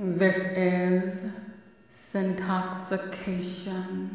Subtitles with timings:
[0.00, 1.28] This is
[2.12, 4.10] Syntoxication.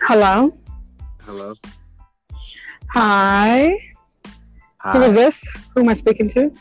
[0.00, 0.56] Hello.
[1.22, 1.54] Hello.
[2.90, 3.76] Hi.
[4.78, 4.92] Hi.
[4.92, 5.40] Who is this?
[5.74, 6.52] Who am I speaking to?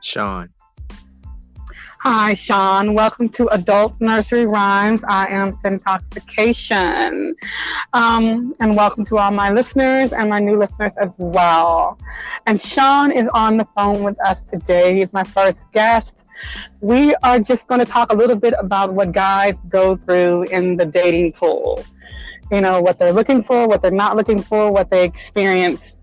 [0.00, 0.48] Shawn.
[2.08, 2.94] Hi, Shawn.
[2.94, 5.02] Welcome to Adult Nursery Rhymes.
[5.08, 7.32] I am Syntoxication.
[7.94, 11.98] Um, and welcome to all my listeners and my new listeners as well.
[12.46, 14.96] And Shawn is on the phone with us today.
[14.96, 16.14] He's my first guest.
[16.80, 20.76] We are just going to talk a little bit about what guys go through in
[20.76, 21.84] the dating pool.
[22.52, 25.94] You know, what they're looking for, what they're not looking for, what they experience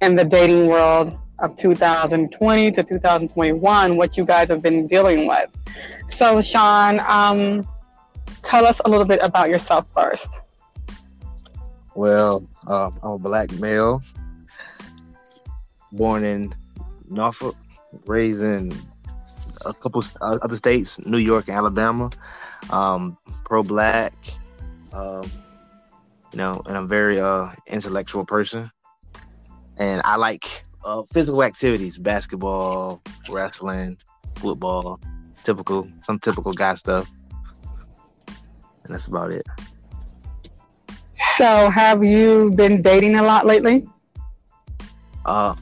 [0.00, 5.50] in the dating world of 2020 to 2021, what you guys have been dealing with.
[6.08, 7.68] So, Shawn, um,
[8.42, 10.28] tell us a little bit about yourself first.
[11.94, 14.02] Well, uh, I'm a black male,
[15.90, 16.54] born in
[17.08, 17.56] Norfolk,
[18.06, 18.72] raised in
[19.66, 22.10] a couple uh, other states, New York and Alabama.
[22.70, 24.14] Um, pro-black,
[24.94, 25.24] um,
[26.32, 28.70] you know, and I'm very uh, intellectual person,
[29.76, 33.98] and I like uh, physical activities: basketball, wrestling,
[34.36, 35.00] football,
[35.44, 37.10] typical, some typical guy stuff,
[38.84, 39.42] and that's about it.
[41.36, 43.86] So, have you been dating a lot lately?
[45.24, 45.54] Uh,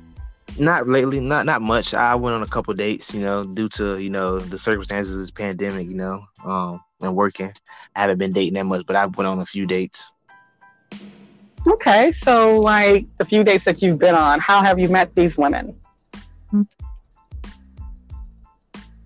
[0.59, 1.95] not lately, not not much.
[1.95, 5.21] I went on a couple dates, you know, due to you know the circumstances of
[5.21, 7.53] this pandemic, you know, um, and working.
[7.95, 10.11] I haven't been dating that much, but I've went on a few dates.
[11.67, 15.37] Okay, so like the few dates that you've been on, how have you met these
[15.37, 15.75] women?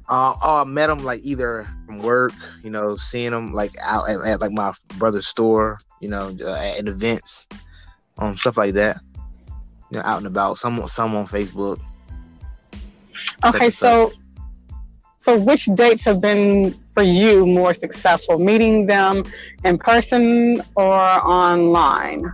[0.06, 2.32] Uh, oh, I met them like either from work,
[2.62, 6.74] you know, seeing them like out at, at like my brother's store, you know, uh,
[6.78, 7.46] at events,
[8.18, 9.00] um, stuff like that.
[9.90, 10.58] You know, out and about.
[10.58, 11.80] Some some on Facebook.
[13.44, 14.12] Okay, so
[15.20, 18.38] so which dates have been for you more successful?
[18.38, 19.24] Meeting them
[19.64, 22.30] in person or online?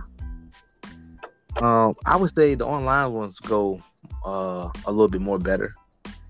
[1.57, 3.81] Um, I would say the online ones go
[4.25, 5.73] uh a little bit more better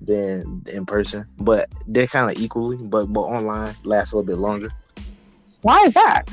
[0.01, 2.77] than in person, but they're kind of equally.
[2.77, 4.71] But but online lasts a little bit longer.
[5.61, 6.23] Why is that?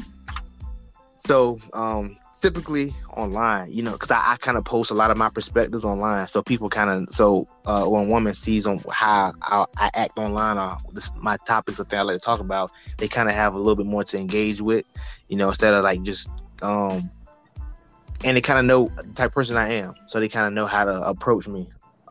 [1.19, 5.19] So um, typically online, you know, because I, I kind of post a lot of
[5.19, 9.35] my perspectives online, so people kind of so uh, when a woman sees on how
[9.43, 12.71] I, I act online or this, my topics or things I like to talk about,
[12.97, 14.87] they kind of have a little bit more to engage with,
[15.29, 16.29] you know, instead of like just
[16.63, 17.11] um,
[18.25, 20.53] and they kind of know the type of person I am, so they kind of
[20.53, 21.69] know how to approach me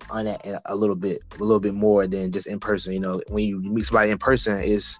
[0.10, 2.94] on that a little bit, a little bit more than just in person.
[2.94, 5.00] You know, when you meet somebody in person, is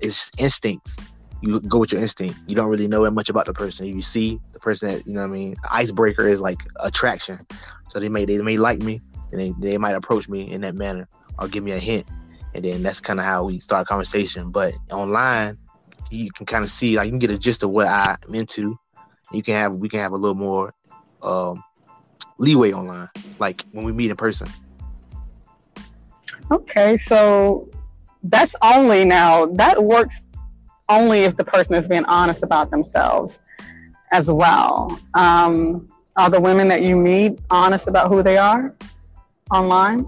[0.00, 0.96] it's instincts
[1.42, 2.38] you go with your instinct.
[2.46, 3.86] You don't really know that much about the person.
[3.86, 5.22] You see the person that you know.
[5.22, 7.44] I mean, icebreaker is like attraction.
[7.88, 9.00] So they may they may like me,
[9.32, 11.08] and they, they might approach me in that manner
[11.38, 12.06] or give me a hint,
[12.54, 14.50] and then that's kind of how we start a conversation.
[14.50, 15.58] But online,
[16.10, 18.78] you can kind of see like you can get a gist of what I'm into.
[19.32, 20.74] You can have we can have a little more
[21.22, 21.62] um,
[22.38, 24.48] leeway online, like when we meet in person.
[26.50, 27.68] Okay, so
[28.24, 30.24] that's only now that works
[30.88, 33.38] only if the person is being honest about themselves
[34.12, 34.98] as well.
[35.14, 38.76] Um, are the women that you meet honest about who they are
[39.50, 40.06] online?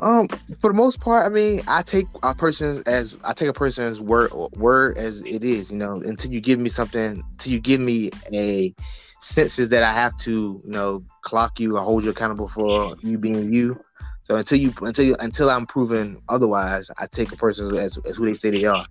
[0.00, 0.28] Um,
[0.60, 4.00] for the most part, I mean, I take a person as I take a person's
[4.00, 5.70] word word as it is.
[5.70, 8.74] You know, until you give me something, until you give me a
[9.20, 13.18] senses that I have to, you know, clock you or hold you accountable for you
[13.18, 13.78] being you.
[14.22, 18.16] So until you until you, until I'm proven otherwise, I take a person as, as
[18.16, 18.86] who they say they are.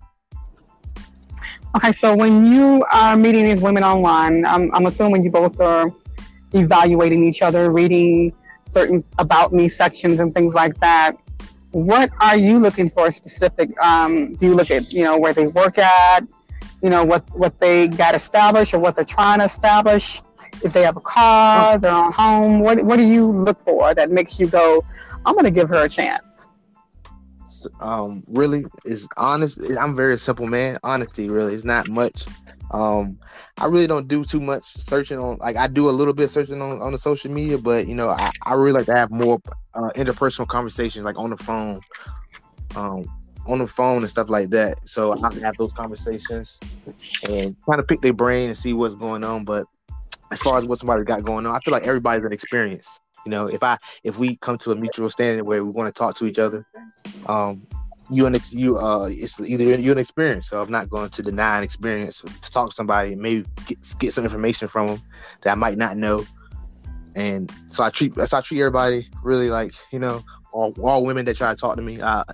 [1.76, 5.90] Okay, so when you are meeting these women online, I'm, I'm assuming you both are
[6.52, 8.32] evaluating each other, reading
[8.70, 11.16] certain about me sections and things like that.
[11.72, 13.70] What are you looking for specific?
[13.82, 16.20] Um, do you look at you know where they work at,
[16.82, 20.22] you know what what they got established or what they're trying to establish?
[20.64, 24.10] If they have a car, their own home, what what do you look for that
[24.10, 24.84] makes you go,
[25.24, 26.24] I'm going to give her a chance?
[27.80, 32.24] um really is honest i'm a very simple man honesty really is not much
[32.72, 33.18] um
[33.58, 36.62] i really don't do too much searching on like i do a little bit searching
[36.62, 39.40] on, on the social media but you know i, I really like to have more
[39.74, 41.80] uh, interpersonal conversations like on the phone
[42.76, 43.04] um
[43.46, 44.78] on the phone and stuff like that.
[44.88, 46.58] So i can have those conversations
[47.28, 49.44] and kind of pick their brain and see what's going on.
[49.44, 49.66] But
[50.30, 52.88] as far as what somebody got going on i feel like everybody's an experience.
[53.26, 55.98] You know if i if we come to a mutual standing where we want to
[55.98, 56.66] talk to each other
[57.26, 57.66] um
[58.10, 60.48] you an ex- you uh it's either you an experience.
[60.48, 64.12] So I'm not going to deny an experience to talk to somebody, maybe get get
[64.12, 65.02] some information from them
[65.42, 66.24] that I might not know.
[67.14, 70.22] And so I treat so I treat everybody really like you know
[70.52, 72.24] all, all women that try to talk to me uh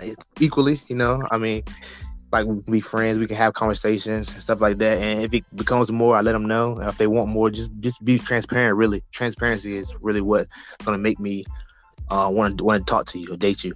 [0.41, 0.81] equally.
[0.89, 1.63] You know, I mean,
[2.33, 4.99] like we be friends, we can have conversations and stuff like that.
[4.99, 6.77] And if it becomes more, I let them know.
[6.77, 8.77] And if they want more, just just be transparent.
[8.77, 10.51] Really, transparency is really what's
[10.85, 11.45] gonna make me
[12.11, 13.75] uh want to want to talk to you or date you.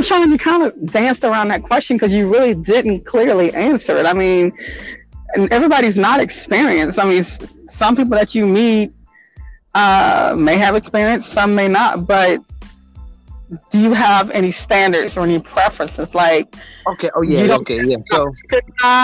[0.00, 4.06] Shawn, you kind of danced around that question because you really didn't clearly answer it.
[4.06, 4.52] I mean,
[5.34, 6.98] and everybody's not experienced.
[6.98, 7.24] I mean,
[7.70, 8.92] some people that you meet
[9.74, 12.06] uh, may have experience, some may not.
[12.06, 12.42] But
[13.70, 16.14] do you have any standards or any preferences?
[16.14, 16.54] Like,
[16.86, 17.10] Okay.
[17.14, 17.54] Oh You yeah.
[17.56, 17.80] Okay.
[17.84, 17.98] Yeah.
[18.10, 18.32] So.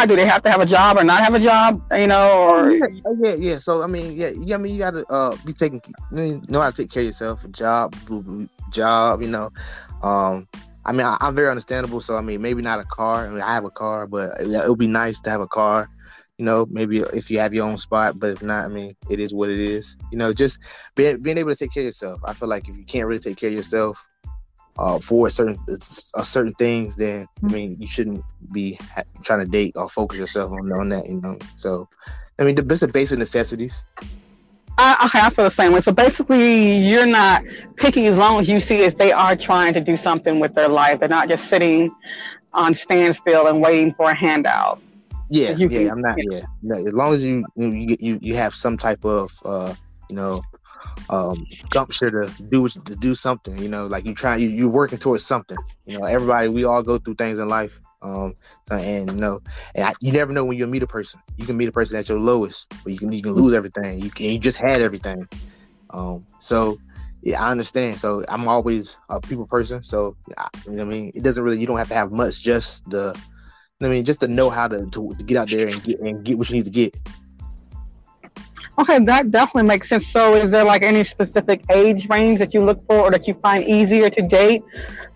[0.07, 1.83] do they have to have a job or not have a job?
[1.93, 3.59] You know, or yeah, oh, yeah, yeah.
[3.59, 4.57] So I mean, yeah, yeah.
[4.57, 5.81] I mean, you gotta uh be taking,
[6.11, 7.45] mean, know how to take care of yourself.
[7.45, 9.23] a Job, boo- boo- job.
[9.23, 9.51] You know,
[10.03, 10.49] um.
[10.85, 12.01] I mean, I, I'm very understandable.
[12.01, 13.27] So I mean, maybe not a car.
[13.27, 15.49] I mean, I have a car, but it, it would be nice to have a
[15.49, 15.89] car.
[16.39, 19.19] You know, maybe if you have your own spot, but if not, I mean, it
[19.19, 19.97] is what it is.
[20.13, 20.59] You know, just
[20.95, 22.21] being being able to take care of yourself.
[22.25, 23.99] I feel like if you can't really take care of yourself,
[24.79, 28.23] uh, for certain uh, certain things, then I mean, you shouldn't
[28.53, 31.07] be ha- trying to date or focus yourself on on that.
[31.07, 31.89] You know, so
[32.39, 33.85] I mean, the of basic necessities.
[34.79, 35.81] I, okay, I feel the same way.
[35.81, 37.43] So basically, you're not
[37.77, 40.69] picky as long as you see if they are trying to do something with their
[40.69, 41.01] life.
[41.01, 41.91] They're not just sitting
[42.53, 44.81] on standstill and waiting for a handout.
[45.31, 46.17] Yeah, You yeah, can- I'm not.
[46.19, 49.75] Yeah, no, as long as you you you you, you have some type of uh
[50.09, 50.43] you know
[51.11, 53.59] um gumption to do to do something.
[53.59, 55.59] You know, like you try you you're working towards something.
[55.87, 57.79] You know, everybody we all go through things in life.
[58.01, 58.37] Um,
[58.71, 59.41] and you know,
[59.75, 61.21] and I, you never know when you'll meet a person.
[61.37, 64.01] You can meet a person at your lowest, but you can you can lose everything.
[64.01, 65.29] You can you just had everything.
[65.91, 66.79] Um, so
[67.23, 67.99] yeah, I understand.
[67.99, 69.83] So I'm always a people person.
[69.83, 72.41] So I, you know I mean, it doesn't really you don't have to have much.
[72.41, 73.19] Just the
[73.81, 76.25] I mean, just to know how to, to, to get out there and get and
[76.25, 76.97] get what you need to get.
[78.79, 80.07] Okay, that definitely makes sense.
[80.07, 83.35] So, is there like any specific age range that you look for or that you
[83.35, 84.63] find easier to date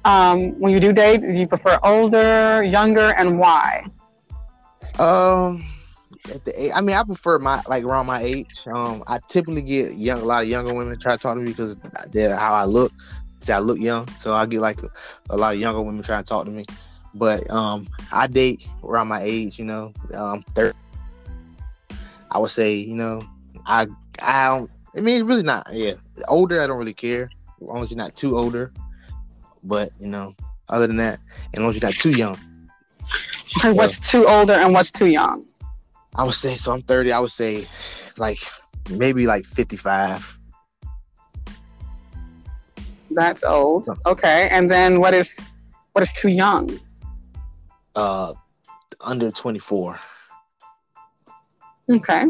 [0.05, 1.23] um, when you do date?
[1.23, 3.87] Do you prefer older, younger, and why?
[4.99, 5.65] Um,
[6.33, 8.67] at the age, I mean, I prefer my like around my age.
[8.67, 11.51] Um, I typically get young, a lot of younger women try to talk to me
[11.51, 11.77] because
[12.11, 12.93] they're how I look.
[13.49, 14.89] I look young, so I get like a,
[15.31, 16.65] a lot of younger women trying to talk to me.
[17.13, 19.59] But um, I date around my age.
[19.59, 20.77] You know, um, thirty.
[22.31, 23.21] I would say, you know,
[23.67, 23.87] I
[24.21, 24.71] I don't.
[24.97, 25.67] I mean, it's really not.
[25.73, 25.95] Yeah,
[26.29, 27.31] older, I don't really care as
[27.61, 28.73] long as you're not too older.
[29.65, 30.33] But you know,
[30.69, 31.19] other than that,
[31.55, 32.39] as long as you're not too young.
[33.65, 35.45] What's too older and what's too young?
[36.15, 36.73] I would say so.
[36.73, 37.13] I'm 30.
[37.13, 37.67] I would say
[38.17, 38.39] like
[38.91, 40.39] maybe like 55.
[43.11, 43.89] That's old.
[44.07, 45.31] Okay, and then what is
[45.93, 46.79] what is too young?
[47.95, 48.33] Uh,
[49.01, 50.01] under 24.
[51.91, 52.25] Okay,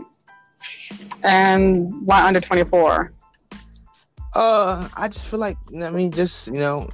[1.23, 3.13] and why under twenty four?
[4.35, 6.89] Uh, I just feel like I mean, just you know,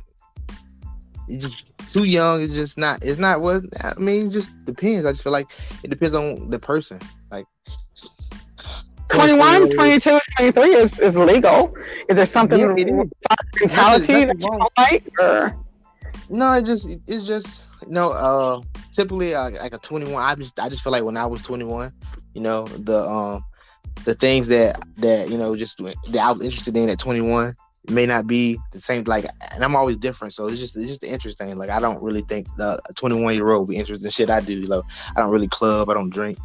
[1.39, 2.43] just too young.
[2.43, 3.05] It's just not.
[3.05, 4.27] It's not what I mean.
[4.27, 5.05] It just depends.
[5.07, 5.49] I just feel like
[5.83, 6.99] it depends on the person.
[7.31, 7.47] Like
[9.11, 11.75] 21, 24 22, 23 is, is legal.
[12.09, 13.11] Is there something Yeah, it is.
[13.61, 15.09] mentality Nothing- that you don't like?
[15.19, 15.57] Or
[16.29, 18.61] No, it just it's just you know uh
[18.93, 21.93] typically uh, like a 21 I just I just feel like when I was 21
[22.35, 23.45] you know the um
[24.05, 27.55] the things that that you know just that I was interested in at 21
[27.91, 31.05] may not be the same like and I'm always different so it's just it's just
[31.05, 34.41] interesting like I don't really think the 21 year old be interested in shit I
[34.41, 34.85] do like
[35.17, 36.39] I don't really club I don't drink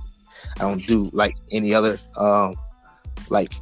[0.57, 2.55] I don't do like any other um
[3.29, 3.53] like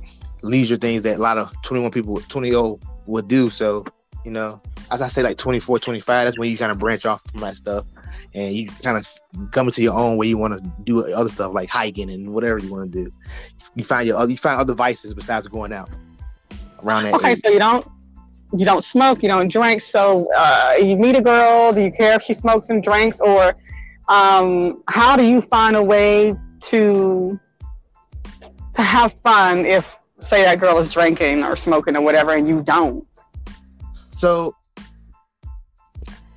[0.44, 3.86] leisure things that a lot of 21 people 20 year old would do so
[4.24, 7.22] you know as I say, like 24, 25, that's when you kind of branch off
[7.32, 7.86] from that stuff
[8.34, 9.08] and you kind of
[9.52, 12.60] come into your own where you want to do other stuff like hiking and whatever
[12.60, 13.12] you want to do.
[13.76, 15.90] You find your other, you find other vices besides going out
[16.84, 17.42] around that okay, age.
[17.44, 17.86] so you don't
[18.54, 19.82] you don't smoke, you don't drink.
[19.82, 21.72] So uh, you meet a girl.
[21.74, 23.56] Do you care if she smokes and drinks, or
[24.10, 27.40] um, how do you find a way to
[28.76, 32.62] to have fun if say that girl is drinking or smoking or whatever, and you
[32.62, 33.08] don't?
[33.94, 34.56] So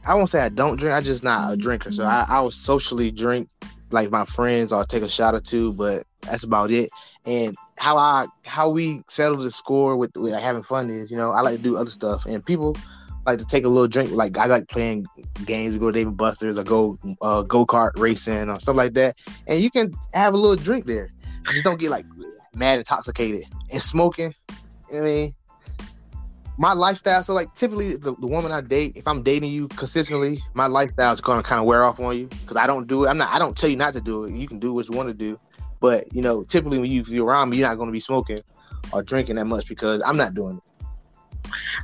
[0.07, 0.95] I won't say I don't drink.
[0.95, 1.91] I just not a drinker.
[1.91, 3.49] So I, I will socially drink
[3.91, 6.91] like my friends or take a shot or two, but that's about it.
[7.25, 11.31] And how I how we settle the score with, with having fun is, you know,
[11.31, 12.77] I like to do other stuff, and people
[13.25, 14.11] like to take a little drink.
[14.11, 15.07] Like I like playing
[15.47, 15.73] games.
[15.73, 18.93] We go to Dave and Buster's or go uh, go kart racing or stuff like
[18.95, 19.17] that,
[19.49, 21.11] and you can have a little drink there.
[21.51, 22.05] Just don't get like
[22.55, 24.35] mad intoxicated and smoking.
[24.95, 25.35] I mean,
[26.57, 27.23] my lifestyle.
[27.25, 31.13] So like typically the, the woman I date, if I'm dating you consistently, my lifestyle
[31.13, 33.09] is gonna kind of wear off on you because I don't do it.
[33.09, 33.33] I'm not.
[33.33, 34.35] I don't tell you not to do it.
[34.35, 35.39] You can do what you want to do,
[35.81, 38.41] but you know, typically when you, you're around me, you're not gonna be smoking
[38.93, 40.87] or drinking that much because I'm not doing it.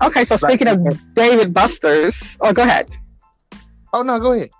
[0.02, 2.90] Okay, so speaking of Dave and Busters, oh, go ahead.
[3.92, 4.50] Oh no, go ahead.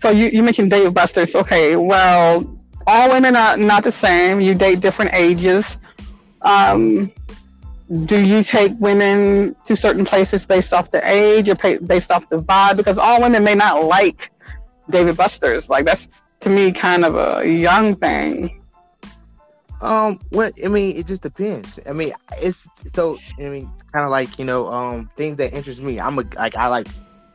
[0.00, 1.34] So you, you mentioned Dave and Busters.
[1.34, 4.40] Okay, well, all women are not the same.
[4.40, 5.76] You date different ages.
[6.42, 7.12] Um,
[8.04, 12.42] do you take women to certain places based off the age or based off the
[12.42, 12.76] vibe?
[12.76, 14.30] Because all women may not like
[14.88, 15.68] Dave and Busters.
[15.68, 16.08] Like that's
[16.40, 18.62] to me kind of a young thing.
[19.82, 21.78] Um, well, I mean, it just depends.
[21.86, 23.18] I mean, it's so.
[23.38, 26.00] I mean, kind of like you know, um, things that interest me.
[26.00, 26.88] I'm a like I like,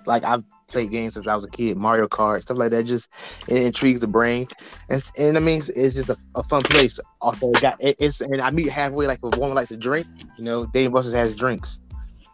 [0.10, 2.84] like I've played games since I was a kid, Mario Kart, stuff like that.
[2.84, 3.08] Just
[3.48, 4.48] it intrigues the brain,
[4.90, 7.00] and and I mean, it's just a, a fun place.
[7.22, 9.08] Also, it got it, it's and I meet halfway.
[9.08, 11.78] Like a woman likes to drink, you know, Dave Busters has drinks.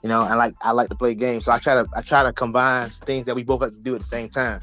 [0.02, 2.24] You know, and like I like to play games, so I try to I try
[2.24, 4.62] to combine things that we both like to do at the same time.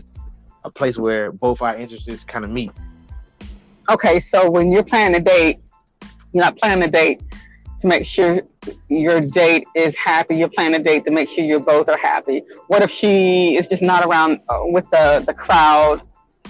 [0.64, 2.70] A place where both our interests kind of meet.
[3.90, 5.58] Okay, so when you're planning a date,
[6.32, 7.20] you're not planning a date
[7.82, 8.42] to make sure
[8.88, 10.36] your date is happy.
[10.36, 12.42] You're planning a date to make sure you both are happy.
[12.68, 16.02] What if she is just not around uh, with the, the crowd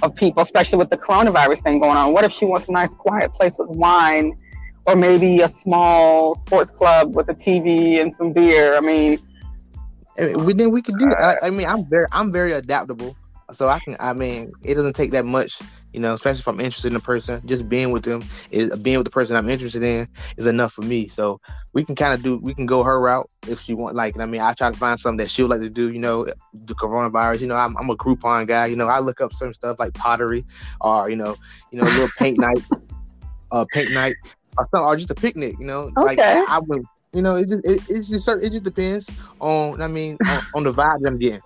[0.02, 2.12] of people, especially with the coronavirus thing going on?
[2.12, 4.36] What if she wants a nice quiet place with wine
[4.86, 8.76] or maybe a small sports club with a TV and some beer?
[8.76, 9.18] I mean,
[10.44, 11.14] we then we can do.
[11.14, 13.16] I, I mean, I'm very I'm very adaptable,
[13.54, 13.96] so I can.
[13.98, 15.58] I mean, it doesn't take that much
[15.92, 18.96] you know, especially if I'm interested in a person, just being with them, is being
[18.96, 21.08] with the person I'm interested in is enough for me.
[21.08, 21.40] So
[21.74, 23.94] we can kind of do, we can go her route if she want.
[23.94, 25.92] Like, I mean, I try to find something that she would like to do.
[25.92, 27.40] You know, the coronavirus.
[27.40, 28.66] You know, I'm, I'm a Groupon guy.
[28.66, 30.44] You know, I look up certain stuff like pottery,
[30.80, 31.36] or you know,
[31.70, 32.64] you know, a little paint night,
[33.50, 34.16] uh, paint night,
[34.56, 35.56] or something, or just a picnic.
[35.58, 36.02] You know, okay.
[36.02, 36.84] like I would.
[37.14, 39.06] You know, it just it, it's just it just depends
[39.38, 41.42] on I mean on, on the vibe that I'm getting.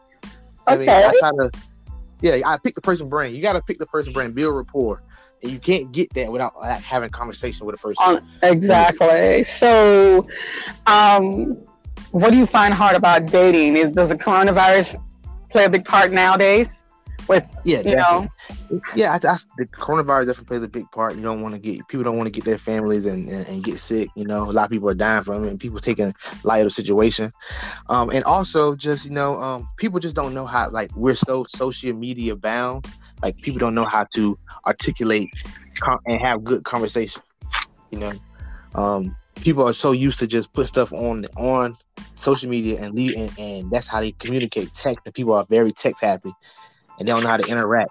[0.69, 0.81] I okay.
[0.81, 1.51] mean, I try to
[2.21, 3.35] yeah, I pick the person brand.
[3.35, 5.03] You got to pick the person brand, build rapport,
[5.43, 8.03] and you can't get that without like, having conversation with a person.
[8.05, 9.45] Um, exactly.
[9.59, 10.27] So,
[10.87, 11.59] um,
[12.13, 13.77] what do you find hard about dating?
[13.77, 15.01] Is does the coronavirus
[15.51, 16.69] play a big part nowadays?
[17.29, 18.29] With yeah, you know,
[18.95, 21.17] yeah, I, I, the coronavirus definitely plays a big part.
[21.17, 23.65] You don't want to get people don't want to get their families and, and, and,
[23.65, 24.09] get sick.
[24.15, 26.15] You know, a lot of people are dying from it, and people taking
[26.45, 27.33] light of the situation.
[27.89, 31.45] Um, and also just you know, um, people just don't know how like we're so
[31.45, 32.87] social media bound.
[33.23, 35.31] Like people don't know how to articulate
[35.81, 37.23] com- and have good conversation.
[37.91, 38.13] You know,
[38.77, 41.77] um, people are so used to just put stuff on on
[42.15, 44.73] social media and leave, and, and that's how they communicate.
[44.75, 46.33] Text, and people are very text happy
[46.99, 47.91] and they don't know how to interact.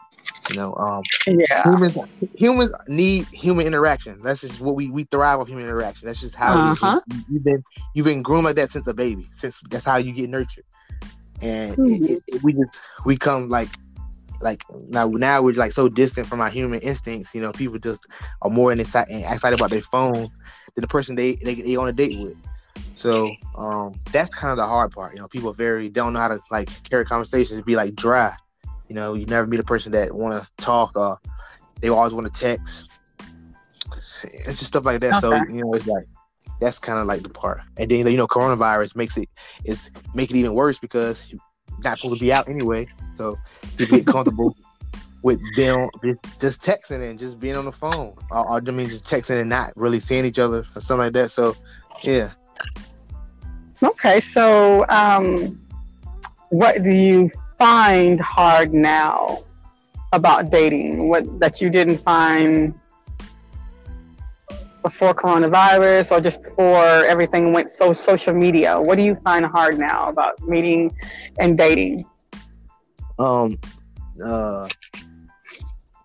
[0.49, 1.63] You know, um, yeah.
[1.63, 1.97] Humans,
[2.35, 4.19] humans need human interaction.
[4.23, 6.07] That's just what we we thrive on human interaction.
[6.07, 7.01] That's just how uh-huh.
[7.07, 9.27] you, you've been you've been groomed like that since a baby.
[9.31, 10.65] Since that's how you get nurtured,
[11.41, 12.05] and mm-hmm.
[12.05, 13.69] it, it, we just we come like
[14.41, 17.33] like now now we're like so distant from our human instincts.
[17.33, 18.07] You know, people just
[18.41, 20.29] are more excited excited about their phone
[20.75, 22.37] than the person they they, they on a date with.
[22.95, 25.13] So um, that's kind of the hard part.
[25.13, 28.35] You know, people very don't know how to like carry conversations, be like dry.
[28.87, 31.19] You know, you never meet a person that want to talk or
[31.81, 32.89] they always want to text.
[34.23, 35.11] It's just stuff like that.
[35.13, 35.19] Okay.
[35.19, 36.05] So you know, it's like
[36.59, 37.61] that's kind of like the part.
[37.77, 39.29] And then you know, coronavirus makes it
[39.63, 41.41] is make it even worse because you're
[41.83, 42.87] not supposed to be out anyway.
[43.17, 43.37] So
[43.77, 44.55] you get comfortable
[45.21, 45.89] with being
[46.39, 49.49] just texting and just being on the phone, or, or I mean, just texting and
[49.49, 51.31] not really seeing each other or something like that.
[51.31, 51.55] So
[52.03, 52.31] yeah.
[53.83, 55.59] Okay, so um,
[56.49, 59.39] what do you find hard now
[60.13, 61.09] about dating?
[61.09, 62.73] What that you didn't find
[64.81, 68.79] before coronavirus or just before everything went so social media?
[68.79, 70.95] What do you find hard now about meeting
[71.39, 72.05] and dating?
[73.17, 73.57] Um,
[74.23, 74.67] uh,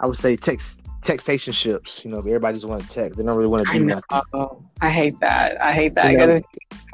[0.00, 2.04] I would say text textationships.
[2.04, 3.18] You know, everybody just want to text.
[3.18, 4.22] They don't really want to do nothing.
[4.32, 5.60] Oh, I hate that.
[5.60, 6.12] I hate that.
[6.12, 6.40] You know,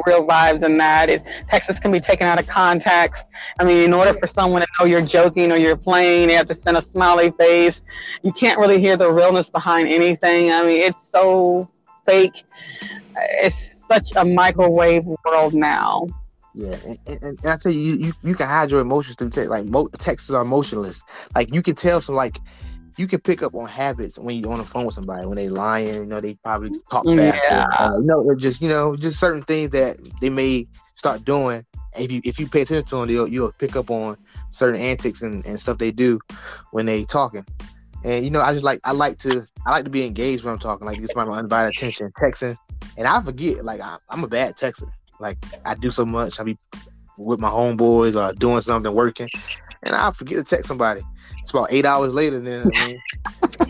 [0.04, 1.08] real vibes and that.
[1.08, 3.24] It, Texas can be taken out of context.
[3.58, 6.48] I mean, in order for someone to know you're joking or you're playing, they have
[6.48, 7.80] to send a smiley face.
[8.22, 10.52] You can't really hear the realness behind anything.
[10.52, 11.68] I mean, it's so
[12.06, 12.44] fake.
[13.16, 16.06] It's such a microwave world now.
[16.54, 19.50] Yeah, and, and, and I tell you, you, you, can hide your emotions through text.
[19.50, 21.02] Like mo- texts are emotionless.
[21.34, 22.40] Like you can tell some like
[22.96, 25.48] you can pick up on habits when you're on the phone with somebody when they
[25.48, 25.94] lying.
[25.94, 27.44] You know, they probably talk fast.
[27.48, 27.66] Yeah.
[27.78, 31.64] Uh, you know, or just you know, just certain things that they may start doing.
[31.96, 34.16] If you if you pay attention to them, you'll you'll pick up on
[34.50, 36.18] certain antics and, and stuff they do
[36.72, 37.44] when they talking.
[38.04, 40.52] And you know, I just like I like to I like to be engaged when
[40.52, 40.86] I'm talking.
[40.86, 42.56] Like this my undivided attention, texting,
[42.96, 43.64] and I forget.
[43.64, 44.90] Like I, am a bad texter.
[45.20, 46.38] Like I do so much.
[46.40, 46.58] I be
[47.18, 49.28] with my homeboys or doing something, working,
[49.86, 51.02] and I forget to text somebody.
[51.40, 52.40] It's about eight hours later.
[52.40, 53.02] Then I mean,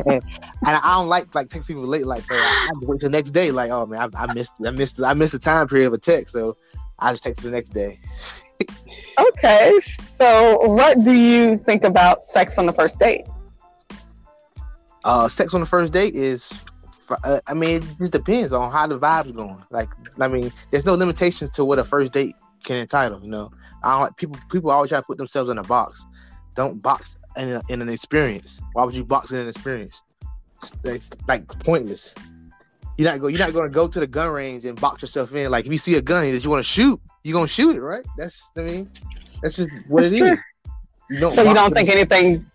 [0.06, 0.22] and, and
[0.62, 2.06] I don't like like text people late.
[2.06, 3.50] Like so, I, I wait till the next day.
[3.50, 5.98] Like oh man, I, I missed I missed I missed the time period of a
[5.98, 6.32] text.
[6.32, 6.56] So
[6.98, 7.98] I just text the next day.
[9.18, 9.72] Okay.
[10.18, 13.26] So, what do you think about sex on the first date?
[15.04, 16.52] Uh, sex on the first date is,
[17.24, 19.62] uh, I mean, it just depends on how the vibe's going.
[19.70, 19.88] Like,
[20.20, 23.20] I mean, there's no limitations to what a first date can entitle.
[23.22, 23.50] You know,
[23.82, 24.36] I don't like people.
[24.50, 26.04] People always try to put themselves in a box.
[26.54, 28.60] Don't box in, a, in an experience.
[28.72, 30.02] Why would you box in an experience?
[30.84, 32.14] It's, like pointless.
[32.96, 33.26] You're not go.
[33.26, 35.50] You're not going to go to the gun range and box yourself in.
[35.50, 37.80] Like if you see a gun that you want to shoot, you're gonna shoot it,
[37.80, 38.04] right?
[38.16, 38.90] That's I mean,
[39.42, 40.32] that's just what That's it true.
[40.32, 40.38] is.
[41.10, 42.46] You So, you don't in- think anything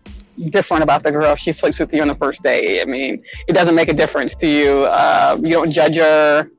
[0.50, 2.82] different about the girl she sleeps with you on the first day.
[2.82, 4.84] I mean, it doesn't make a difference to you.
[4.86, 6.50] Uh, you don't judge her.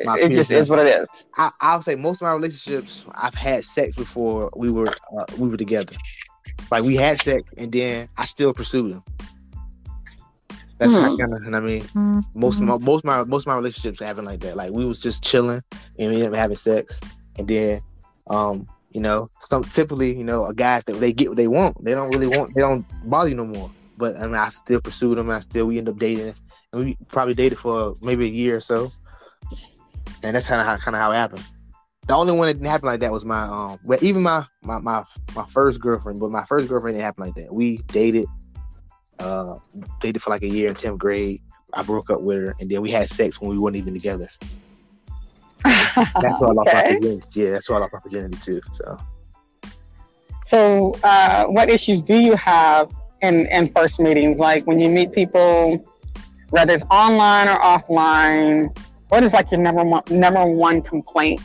[0.00, 1.06] It, My it just is what it is.
[1.36, 5.48] I, I'll say most of my relationships, I've had sex before we were uh, we
[5.48, 5.94] were together.
[6.70, 9.02] Like we had sex, and then I still pursued him.
[10.78, 11.00] That's Hmm.
[11.02, 11.86] how kind of, and I mean,
[12.34, 14.56] most of my most of my most of my relationships happen like that.
[14.56, 15.62] Like we was just chilling
[15.98, 16.98] and we ended up having sex,
[17.36, 17.82] and then,
[18.30, 21.84] um, you know, some typically, you know, a guys that they get what they want,
[21.84, 23.70] they don't really want, they don't bother you no more.
[23.98, 25.28] But I mean, I still pursued them.
[25.28, 26.34] I still we end up dating,
[26.72, 28.90] and we probably dated for maybe a year or so.
[30.22, 31.44] And that's kind of how kind of how it happened.
[32.06, 34.78] The only one that didn't happen like that was my um, well, even my my
[34.78, 35.04] my
[35.36, 37.52] my first girlfriend, but my first girlfriend didn't happen like that.
[37.52, 38.26] We dated,
[39.18, 39.56] uh,
[40.00, 41.40] dated for like a year in tenth grade.
[41.72, 44.28] I broke up with her, and then we had sex when we weren't even together.
[45.64, 46.94] That's why I lost my okay.
[46.94, 47.40] virginity.
[47.40, 48.60] Yeah, that's why I lost my virginity too.
[48.72, 48.98] So
[50.48, 52.90] So, uh, what issues do you have
[53.22, 54.38] in, in first meetings?
[54.38, 55.84] Like when you meet people,
[56.48, 58.76] whether it's online or offline,
[59.10, 61.42] what is like your number one, number one complaint?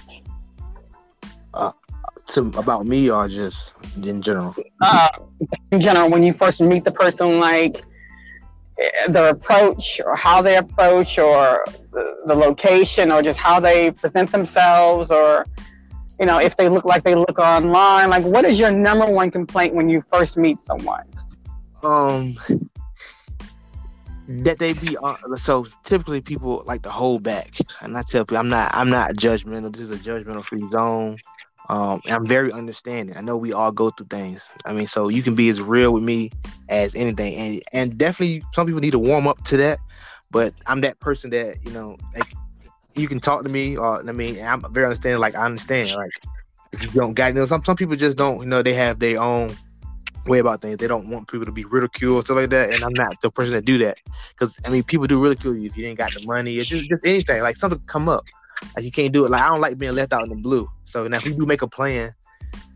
[2.27, 4.55] to about me or just in general.
[4.81, 5.09] Uh,
[5.71, 7.83] in general, when you first meet the person, like
[8.79, 13.91] eh, their approach or how they approach or the, the location or just how they
[13.91, 15.45] present themselves or,
[16.19, 19.29] you know, if they look like they look online, like what is your number one
[19.29, 21.05] complaint when you first meet someone?
[21.83, 22.37] Um,
[24.27, 28.37] that they be uh, so typically people like to hold back, and I tell people
[28.37, 29.71] I'm not I'm not judgmental.
[29.71, 31.17] This is a judgmental free zone.
[31.67, 33.17] Um, I'm very understanding.
[33.17, 34.43] I know we all go through things.
[34.65, 36.31] I mean, so you can be as real with me
[36.69, 39.79] as anything, and and definitely some people need to warm up to that.
[40.31, 42.31] But I'm that person that you know, like
[42.95, 45.19] you can talk to me, or I mean, I'm very understanding.
[45.19, 46.11] Like I understand, like
[46.71, 48.99] if you don't got, you know, some some people just don't, you know, they have
[48.99, 49.55] their own
[50.25, 50.77] way about things.
[50.77, 52.73] They don't want people to be ridiculed, stuff like that.
[52.73, 53.97] And I'm not the person to do that.
[54.29, 56.57] Because I mean, people do ridicule you if you ain't got the money.
[56.57, 57.41] It's just, just anything.
[57.41, 58.25] Like something come up.
[58.75, 59.31] Like you can't do it.
[59.31, 60.69] Like I don't like being left out in the blue.
[60.85, 62.13] So now if we do make a plan,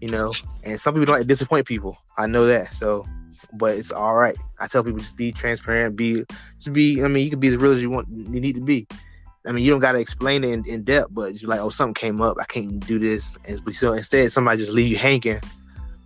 [0.01, 0.33] you know,
[0.63, 1.97] and some people don't like to disappoint people.
[2.17, 2.73] I know that.
[2.73, 3.05] So,
[3.53, 4.37] but it's all right.
[4.59, 5.95] I tell people just be transparent.
[5.95, 6.25] Be
[6.59, 7.03] just be.
[7.03, 8.07] I mean, you can be as real as you want.
[8.09, 8.87] You need to be.
[9.45, 11.69] I mean, you don't got to explain it in, in depth, but it's like, oh,
[11.69, 12.37] something came up.
[12.39, 13.37] I can't do this.
[13.45, 15.39] And so instead, somebody just leave you hanging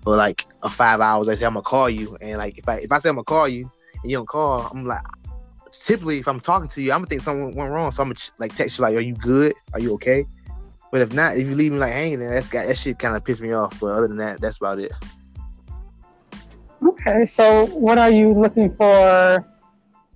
[0.04, 1.30] for like a five hours.
[1.30, 3.24] I say I'm gonna call you, and like if I if I say I'm gonna
[3.26, 5.02] call you and you don't call, I'm like,
[5.72, 7.92] typically if I'm talking to you, I'm gonna think something went wrong.
[7.92, 9.54] So I'm gonna like text you like, are you good?
[9.74, 10.26] Are you okay?
[10.92, 13.16] But if not, if you leave me like hanging, then that's got that shit kind
[13.16, 13.80] of pissed me off.
[13.80, 14.92] But other than that, that's about it.
[16.86, 19.46] Okay, so what are you looking for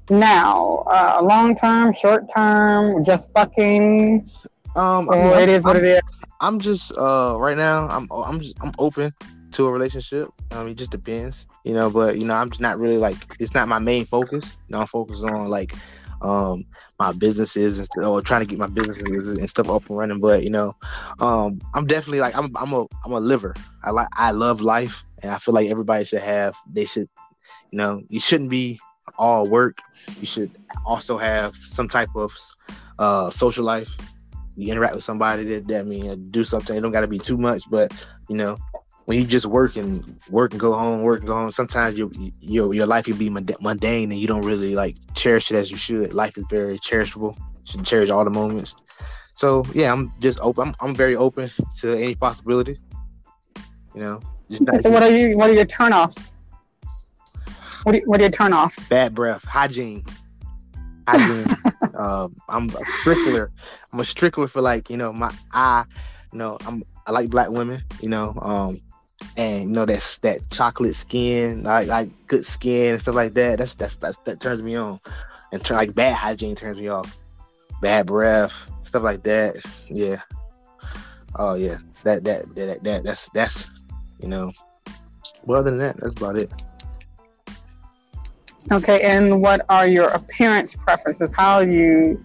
[0.10, 0.84] now?
[0.92, 4.30] Uh, long term, short term, just fucking,
[4.76, 6.02] Um, I mean, it is what I'm- it is?
[6.40, 9.12] I'm just uh right now I'm I'm just I'm open
[9.58, 10.30] to a relationship.
[10.52, 11.90] I mean, it just depends, you know.
[11.90, 14.56] But you know, I'm just not really like it's not my main focus.
[14.68, 15.74] You know, I'm focused on like
[16.22, 16.66] um
[17.00, 20.20] my businesses and or trying to get my businesses and stuff up and running.
[20.20, 20.76] But you know,
[21.20, 23.56] um I'm definitely like I'm I'm a I'm a liver.
[23.84, 26.56] I like I love life, and I feel like everybody should have.
[26.72, 27.10] They should,
[27.72, 28.80] you know, you shouldn't be
[29.18, 29.80] all work.
[30.20, 30.52] You should
[30.86, 32.32] also have some type of
[33.00, 33.90] uh social life
[34.58, 36.76] you interact with somebody that that mean uh, do something.
[36.76, 37.94] It don't got to be too much, but
[38.28, 38.58] you know,
[39.08, 42.12] when you just work and work and go home, work and go home, sometimes your
[42.42, 45.78] your your life can be mundane and you don't really like cherish it as you
[45.78, 46.12] should.
[46.12, 47.34] Life is very cherishable.
[47.38, 48.76] You should cherish all the moments.
[49.34, 50.68] So yeah, I'm just open.
[50.68, 52.82] I'm, I'm very open to any possibility.
[53.96, 55.38] You know, just not, So what are you?
[55.38, 56.32] What are your turnoffs?
[57.84, 58.90] What are, what are your turnoffs?
[58.90, 60.04] bad breath, hygiene,
[61.08, 61.56] hygiene.
[61.98, 63.52] um, I'm a strickler.
[63.94, 65.86] I'm a strickler for like you know my eye.
[66.34, 67.82] You know, I'm I like black women.
[68.02, 68.82] You know, um,
[69.36, 73.60] and you know that's that chocolate skin, like like good skin and stuff like that.
[73.60, 75.00] That's that's, that's that turns me on,
[75.52, 77.16] and turn like bad hygiene turns me off.
[77.82, 78.54] Bad breath,
[78.84, 79.56] stuff like that.
[79.90, 80.22] Yeah,
[81.36, 83.68] oh yeah, that that that, that that's that's
[84.20, 84.52] you know.
[85.44, 86.52] Well, other than that, that's about it.
[88.72, 91.34] Okay, and what are your appearance preferences?
[91.34, 92.24] How do you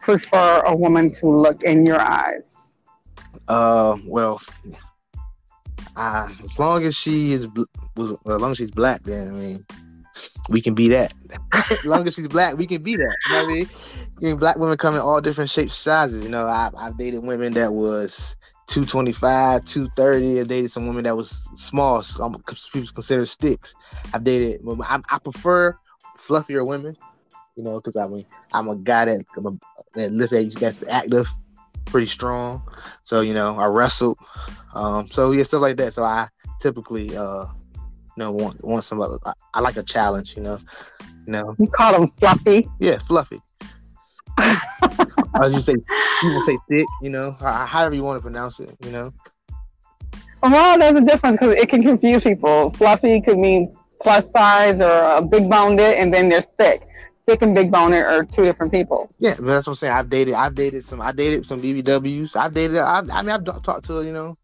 [0.00, 2.72] prefer a woman to look in your eyes?
[3.48, 4.40] Uh, well,
[5.96, 7.46] uh, as long as she is,
[7.96, 9.66] well, as long as she's black, then I mean,
[10.48, 11.14] we can be that.
[11.70, 13.16] as long as she's black, we can be that.
[13.28, 14.34] You know what I mean?
[14.34, 16.24] I black women come in all different shapes, sizes.
[16.24, 18.36] You know, I, I've dated women that was
[18.68, 20.40] 225, 230.
[20.40, 22.02] I dated some women that was small.
[22.02, 23.74] Some people consider sticks.
[24.12, 24.60] I've dated.
[24.82, 25.76] I, I prefer
[26.26, 26.96] fluffier women.
[27.56, 29.52] You know, because I mean, I'm a guy that I'm a,
[29.94, 31.26] that lift that's active,
[31.84, 32.62] pretty strong.
[33.02, 34.18] So you know, I wrestled.
[34.74, 35.94] Um, so yeah, stuff like that.
[35.94, 36.28] So I
[36.60, 39.00] typically, uh, you know, want want some.
[39.02, 40.36] I, I like a challenge.
[40.36, 40.58] You know,
[41.26, 41.54] you know.
[41.58, 42.68] You call them fluffy.
[42.80, 43.40] Yeah, fluffy.
[44.38, 45.74] As you say,
[46.20, 46.86] people say thick.
[47.02, 48.76] You know, however you want to pronounce it.
[48.84, 49.12] You know.
[50.42, 52.70] Well, there's a difference because it can confuse people.
[52.70, 56.86] Fluffy could mean plus size or a big boned, and then there's thick
[57.26, 59.10] thick and big boner are two different people.
[59.18, 59.92] Yeah, but that's what I'm saying.
[59.92, 62.36] I've dated, I've dated some, I dated some BBWs.
[62.36, 64.36] I've dated, I've, I mean, I've talked to you know,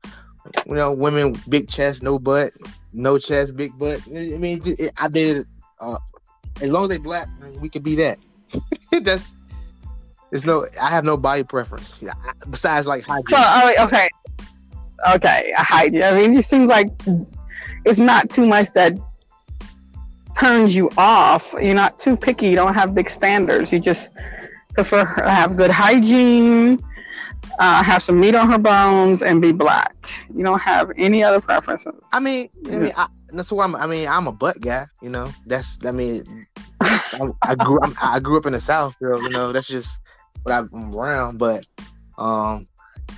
[0.66, 2.52] you know, women big chest, no butt,
[2.92, 4.00] no chest, big butt.
[4.08, 5.46] I mean, it, I dated.
[5.78, 5.98] Uh,
[6.60, 7.28] as long as they black,
[7.60, 8.18] we could be that.
[9.02, 9.26] that's.
[10.32, 10.66] It's no.
[10.80, 11.94] I have no body preference.
[12.00, 12.12] Yeah,
[12.48, 13.24] Besides, like hygiene.
[13.30, 14.08] So, oh, okay,
[15.14, 16.02] okay, hygiene.
[16.02, 16.90] I mean, it seems like
[17.84, 18.94] it's not too much that
[20.38, 21.54] turns you off.
[21.60, 22.48] You're not too picky.
[22.48, 23.72] You don't have big standards.
[23.72, 24.10] You just
[24.74, 26.78] prefer to have good hygiene,
[27.58, 29.94] uh, have some meat on her bones, and be black.
[30.34, 31.94] You don't have any other preferences.
[32.12, 33.76] I mean, I mean, I, that's why I'm.
[33.76, 34.86] I mean, I'm a butt guy.
[35.02, 35.78] You know, that's.
[35.84, 36.46] I mean,
[36.80, 37.80] I, I grew.
[37.82, 39.22] I, I grew up in the South, girl.
[39.22, 39.90] You know, that's just
[40.42, 41.38] what I'm around.
[41.38, 41.66] But,
[42.18, 42.66] um,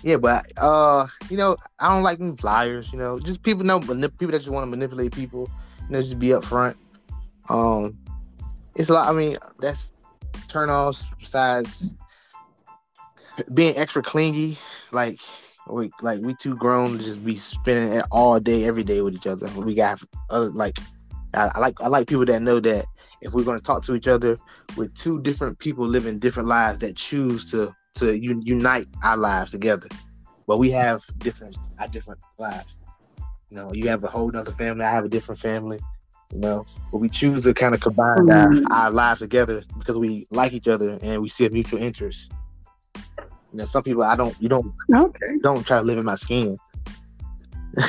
[0.02, 2.92] yeah, but uh, you know, I don't like them flyers.
[2.92, 5.50] You know, just people know people that just want to manipulate people.
[5.82, 6.76] You know, just be upfront.
[7.48, 7.98] Um,
[8.74, 9.08] it's a lot.
[9.08, 9.92] I mean, that's
[10.48, 11.94] turnoffs besides
[13.54, 14.58] being extra clingy.
[14.92, 15.18] Like
[15.68, 19.14] we like we too grown to just be spending it all day, every day with
[19.14, 19.46] each other.
[19.60, 20.78] We got other like
[21.34, 22.86] I, I like I like people that know that
[23.20, 24.36] if we're going to talk to each other,
[24.76, 29.50] we're two different people living different lives that choose to to un- unite our lives
[29.50, 29.88] together.
[30.46, 32.78] But we have different our different lives.
[33.50, 34.84] You know, you have a whole other family.
[34.84, 35.78] I have a different family
[36.32, 36.66] you know.
[36.90, 38.72] But we choose to kind of combine mm-hmm.
[38.72, 42.32] our, our, lives together because we like each other and we see a mutual interest.
[42.96, 46.16] You know, some people I don't, you don't, okay, don't try to live in my
[46.16, 46.56] skin.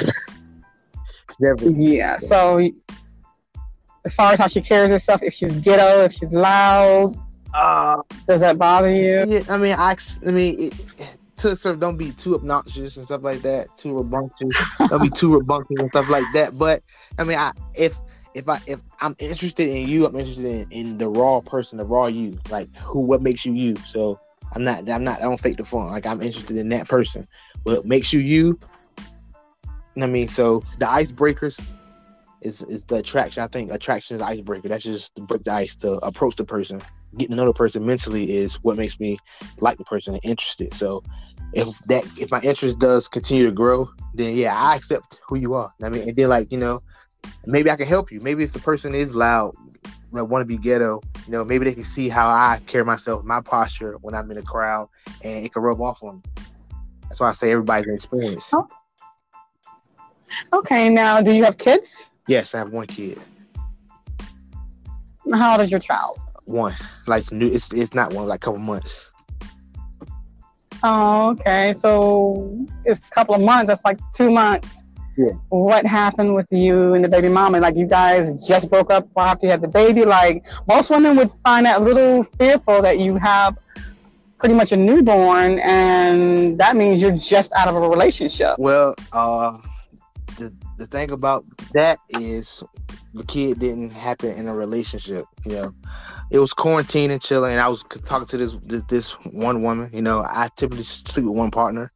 [1.39, 2.17] yeah.
[2.17, 2.69] So,
[4.06, 7.17] as far as how she carries herself, if she's ghetto, if she's loud,
[7.53, 9.25] uh, does that bother you?
[9.27, 10.60] Yeah, I mean, I, I mean.
[10.60, 10.86] It,
[11.36, 14.56] to sort of don't be too obnoxious and stuff like that, too rambunctious.
[14.88, 16.58] don't be too rambunctious and stuff like that.
[16.58, 16.84] But
[17.17, 17.95] I mean, I if
[18.34, 21.86] if I if I'm interested in you, I'm interested in, in the raw person, the
[21.86, 23.76] raw you, like who what makes you you.
[23.76, 24.19] So
[24.54, 25.88] I'm not I'm not I don't fake the fun.
[25.88, 27.28] Like I'm interested in that person.
[27.63, 28.60] What makes you you?
[30.02, 31.60] I mean, so the icebreakers
[32.41, 33.43] is is the attraction.
[33.43, 34.67] I think attraction is icebreaker.
[34.67, 36.82] That's just to break the ice to approach the person.
[37.17, 39.17] Getting to know the person mentally is what makes me
[39.60, 40.74] like the person and interested.
[40.74, 41.04] So
[41.54, 45.54] if that if my interest does continue to grow, then yeah, I accept who you
[45.54, 45.72] are.
[45.84, 46.82] I mean, and then like you know,
[47.46, 48.20] maybe I can help you.
[48.20, 49.56] Maybe if the person is loud,
[50.12, 53.42] want to be ghetto, you know, maybe they can see how I carry myself, my
[53.42, 54.90] posture when I'm in a crowd,
[55.24, 56.44] and it can rub off on me.
[57.04, 58.50] That's why I say everybody's an experience.
[58.54, 58.68] Oh.
[60.52, 62.10] Okay, now do you have kids?
[62.28, 63.20] Yes, I have one kid.
[65.34, 66.20] How old is your child?
[66.46, 66.76] One,
[67.08, 67.48] like new.
[67.48, 69.10] It's it's not one, like a couple months.
[70.84, 71.74] Oh, okay.
[71.74, 73.68] So it's a couple of months.
[73.68, 74.83] That's like two months
[75.17, 75.32] yeah.
[75.49, 77.60] what happened with you and the baby mama?
[77.60, 80.06] Like you guys just broke up after you had the baby.
[80.06, 83.58] Like most women would find that a little fearful that you have
[84.39, 88.60] pretty much a newborn, and that means you're just out of a relationship.
[88.60, 89.58] Well, uh,
[90.38, 92.63] the the thing about that is
[93.13, 95.26] the kid didn't happen in a relationship.
[95.45, 95.76] You know,
[96.30, 97.54] it was quarantine and chilling.
[97.54, 99.89] And I was talking to this, this this one woman.
[99.93, 101.91] You know, I typically sleep with one partner.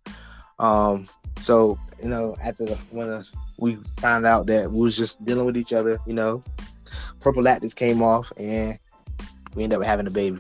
[0.60, 1.08] Um,
[1.42, 3.24] so you know, after the, when
[3.58, 6.44] we found out that we was just dealing with each other, you know,
[7.20, 8.78] prophylactics came off and
[9.56, 10.40] we ended up having a baby.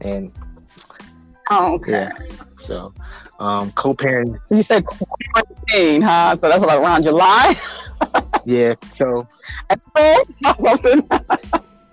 [0.00, 0.32] And
[1.50, 1.92] oh, okay.
[1.92, 2.10] Yeah,
[2.58, 2.92] so
[3.38, 4.38] um, co-parenting.
[4.46, 6.36] So you said quarantine, huh?
[6.40, 7.58] So that's like around July.
[8.44, 8.74] yeah.
[8.94, 9.26] So.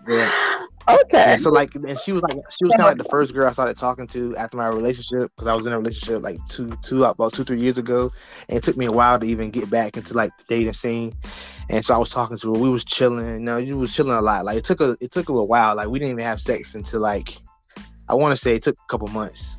[0.07, 0.65] yeah.
[0.87, 1.33] Okay.
[1.33, 3.47] And so like, and she was like, she was kind of like the first girl
[3.47, 6.77] I started talking to after my relationship because I was in a relationship like two,
[6.83, 8.11] two uh, about two, three years ago,
[8.49, 11.13] and it took me a while to even get back into like the dating scene.
[11.69, 12.59] And so I was talking to her.
[12.59, 13.25] We was chilling.
[13.25, 14.43] You know, we was chilling a lot.
[14.43, 15.75] Like it took a, it took a while.
[15.75, 17.37] Like we didn't even have sex until like,
[18.09, 19.55] I want to say it took a couple months.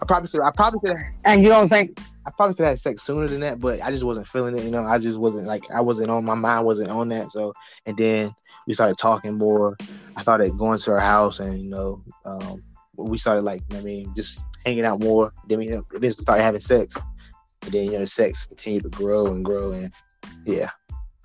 [0.00, 0.42] I probably could.
[0.42, 0.96] I probably could.
[1.24, 4.04] And you don't think I probably could have sex sooner than that, but I just
[4.04, 4.64] wasn't feeling it.
[4.64, 7.30] You know, I just wasn't like I wasn't on my mind wasn't on that.
[7.30, 7.52] So
[7.86, 8.32] and then
[8.66, 9.76] we started talking more.
[10.16, 12.62] I started going to her house, and you know, um,
[12.96, 15.32] we started like I mean, just hanging out more.
[15.48, 16.96] Then we eventually started having sex,
[17.62, 19.92] and then you know, the sex continued to grow and grow, and
[20.44, 20.70] yeah,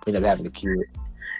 [0.06, 0.78] we ended up having a kid.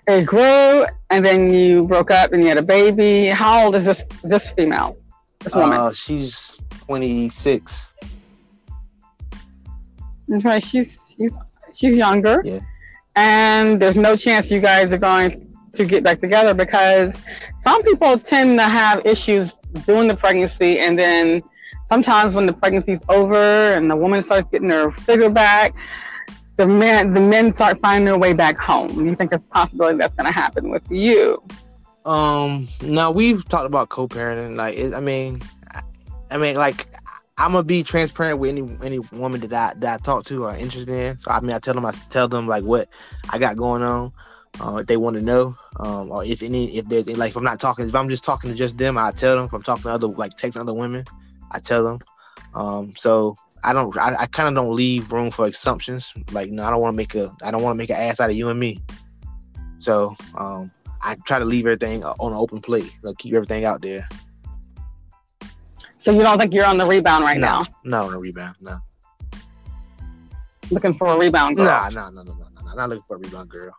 [0.07, 3.27] it grew and then you broke up and you had a baby?
[3.27, 4.97] How old is this this female?
[5.39, 5.79] This woman?
[5.79, 7.93] Uh, she's twenty six.
[10.31, 11.31] Okay, she's she's
[11.73, 12.41] she's younger.
[12.43, 12.60] Yeah.
[13.15, 15.46] And there's no chance you guys are going
[15.77, 17.13] to get back together because
[17.61, 19.53] some people tend to have issues
[19.85, 21.43] during the pregnancy and then
[21.89, 25.73] sometimes when the pregnancy's over and the woman starts getting her figure back,
[26.57, 29.05] the men the men start finding their way back home.
[29.05, 31.41] You think it's a possibility that's gonna happen with you?
[32.05, 34.55] Um, now we've talked about co-parenting.
[34.55, 35.81] Like, it, I mean, I,
[36.31, 36.87] I mean, like,
[37.37, 40.55] I'm gonna be transparent with any any woman that I that I talk to or
[40.55, 41.19] interested in.
[41.19, 42.89] So I mean, I tell them I tell them like what
[43.29, 44.11] I got going on,
[44.60, 47.43] uh, if they want to know, um, or if any if there's like if I'm
[47.43, 49.46] not talking if I'm just talking to just them, I tell them.
[49.46, 51.06] If I'm talking to other like texting other women,
[51.52, 52.00] I tell them.
[52.54, 56.13] Um, so I don't I, I kind of don't leave room for assumptions.
[56.32, 58.20] Like, no, I don't want to make a I don't want to make an ass
[58.20, 58.80] out of you and me.
[59.78, 63.82] So um, I try to leave everything on an open plate, like keep everything out
[63.82, 64.08] there.
[66.00, 68.56] So you don't think you're on the rebound right no, now, No, on a rebound.
[68.62, 68.80] No.
[70.72, 71.65] looking for a rebound girl?
[71.65, 72.74] Nah, nah, no, no, no, no, no.
[72.74, 73.76] Not looking for a rebound girl.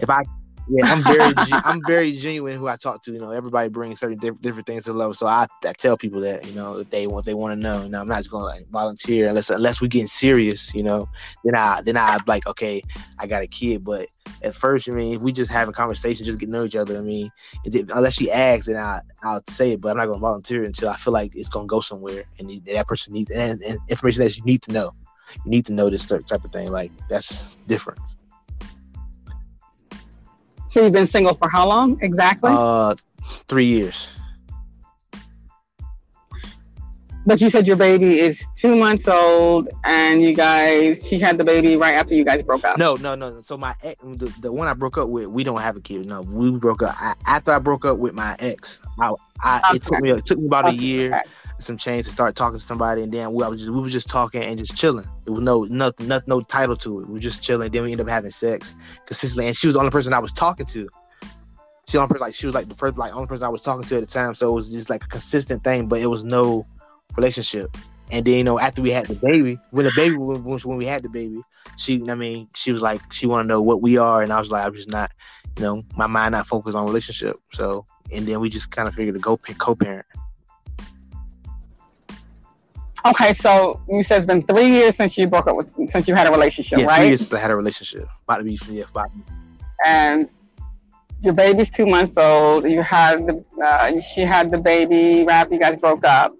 [0.00, 0.22] If I,
[0.68, 3.12] yeah, I'm very, I'm very genuine who I talk to.
[3.12, 5.14] You know, everybody brings certain diff- different things to the level.
[5.14, 7.82] So I, I tell people that, you know, if they want, they want to know.
[7.82, 10.72] You know, I'm not just going to like volunteer unless, unless we're getting serious.
[10.74, 11.08] You know,
[11.44, 12.82] then I, then I like, okay,
[13.18, 13.84] I got a kid.
[13.84, 14.08] But
[14.42, 16.96] at first, I mean, if we just having conversation, just get to know each other.
[16.96, 17.30] I mean,
[17.64, 19.80] it, unless she asks, then I, I'll say it.
[19.80, 22.24] But I'm not going to volunteer until I feel like it's going to go somewhere,
[22.38, 24.92] and that person needs and, and information that you need to know.
[25.44, 26.70] You need to know this type of thing.
[26.70, 27.98] Like that's different.
[30.74, 32.50] So you've been single for how long exactly?
[32.52, 32.96] Uh,
[33.46, 34.10] three years.
[37.26, 41.44] but you said your baby is two months old, and you guys, she had the
[41.44, 42.76] baby right after you guys broke up.
[42.76, 43.30] No, no, no.
[43.30, 43.42] no.
[43.42, 46.06] So my ex, the, the one I broke up with, we don't have a kid.
[46.06, 48.80] No, we broke up I, after I broke up with my ex.
[49.00, 51.22] I, I it took me it took me about a year, okay.
[51.64, 53.92] Some change to start talking to somebody, and then we I was just we was
[53.92, 55.08] just talking and just chilling.
[55.26, 57.06] It was no nothing, nothing, no title to it.
[57.06, 57.70] We were just chilling.
[57.70, 58.74] Then we ended up having sex
[59.06, 60.88] consistently, and she was the only person I was talking to.
[61.86, 63.86] She only person, like she was like the first like only person I was talking
[63.88, 64.34] to at the time.
[64.34, 66.66] So it was just like a consistent thing, but it was no
[67.16, 67.76] relationship.
[68.10, 70.86] And then you know after we had the baby, when the baby when, when we
[70.86, 71.40] had the baby,
[71.76, 74.38] she I mean she was like she want to know what we are, and I
[74.38, 75.10] was like I'm just not,
[75.56, 77.36] you know, my mind not focused on relationship.
[77.52, 80.06] So and then we just kind of figured to go co-parent.
[83.06, 86.14] Okay, so you said it's been three years since you broke up with, since you
[86.14, 87.06] had a relationship, yeah, three right?
[87.08, 88.08] years since I had a relationship.
[88.26, 89.22] About to be yeah, be-
[89.84, 90.28] And
[91.20, 92.64] your baby's two months old.
[92.64, 96.34] You had the, uh, she had the baby right after you guys broke up.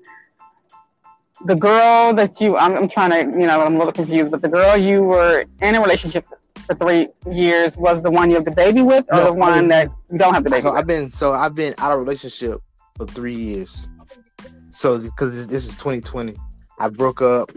[1.44, 4.40] The girl that you, I'm, I'm trying to, you know, I'm a little confused, but
[4.40, 6.27] the girl you were in a relationship
[6.66, 9.68] for three years was the one you have the baby with, or No, the one
[9.68, 10.79] that you don't have the baby So with?
[10.79, 12.62] I've been so I've been out of relationship
[12.96, 13.87] for three years.
[14.70, 16.35] So because this is 2020,
[16.78, 17.52] I broke up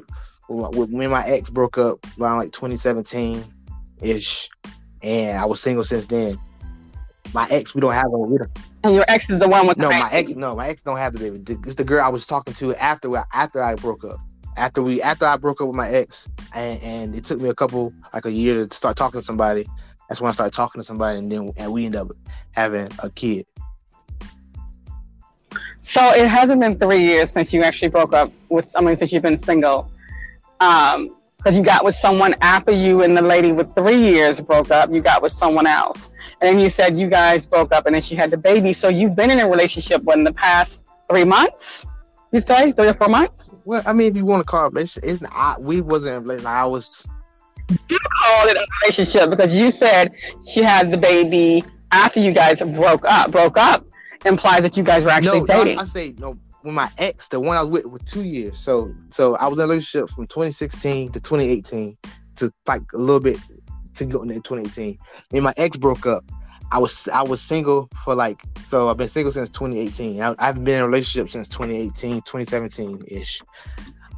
[0.49, 3.43] with, my, me and my ex broke up around like 2017
[4.01, 4.49] ish,
[5.01, 6.37] and I was single since then.
[7.33, 8.49] My ex, we don't have a we don't,
[8.83, 9.89] And your ex is the one with no.
[9.89, 11.43] My ex, no, my ex don't have the baby.
[11.65, 14.19] It's the girl I was talking to after after I broke up.
[14.55, 17.55] After we after I broke up with my ex, and, and it took me a
[17.55, 19.67] couple like a year to start talking to somebody.
[20.07, 22.11] That's when I started talking to somebody, and then and we ended up
[22.51, 23.45] having a kid.
[25.89, 28.69] So it hasn't been three years since you actually broke up with.
[28.75, 29.89] I mean, since you've been single,
[30.59, 34.69] um, because you got with someone after you and the lady with three years broke
[34.69, 34.91] up.
[34.91, 36.09] You got with someone else,
[36.41, 38.73] and then you said you guys broke up, and then she had the baby.
[38.73, 41.85] So you've been in a relationship in the past three months.
[42.33, 43.45] You say three or four months?
[43.63, 46.17] Well, I mean, if you want to call it, relationship, it's I, we wasn't in
[46.17, 46.51] a relationship.
[46.51, 47.07] I was
[47.67, 50.13] Called it a relationship because you said
[50.47, 53.31] she had the baby after you guys broke up.
[53.31, 53.86] Broke up
[54.25, 55.79] implies that you guys were actually no, dating.
[55.79, 56.37] I, I say no.
[56.63, 58.59] When my ex, the one I was with, with two years.
[58.59, 61.97] So, so I was in a relationship from 2016 to 2018
[62.37, 63.37] to like a little bit
[63.95, 64.85] to go into 2018.
[64.85, 64.97] Me
[65.33, 66.23] and my ex broke up.
[66.71, 70.21] I was I was single for like so I've been single since 2018.
[70.21, 73.41] I, have been in a relationship since 2018, 2017 ish.